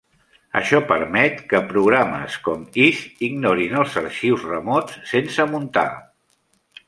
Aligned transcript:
Això 0.59 0.77
permet 0.91 1.35
que 1.51 1.59
programes 1.73 2.37
com 2.47 2.63
"Is" 2.87 3.03
ignorin 3.27 3.77
els 3.81 3.99
arxius 4.03 4.47
remots 4.53 4.97
sense 5.11 5.49
muntar. 5.55 5.87